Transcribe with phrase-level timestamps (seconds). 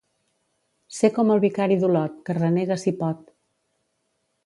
[0.99, 3.25] Ser com el vicari d'Olot, que renega si pot.